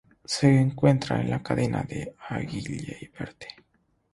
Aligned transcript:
Se 0.25 0.49
encuentra 0.59 1.21
en 1.21 1.29
la 1.29 1.43
Cadena 1.43 1.83
de 1.83 2.15
la 2.27 2.37
Aiguille 2.37 3.11
Verte. 3.19 3.49